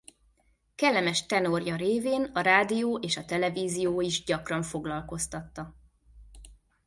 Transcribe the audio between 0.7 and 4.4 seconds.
Kellemes tenorja révén a rádió és a televízió is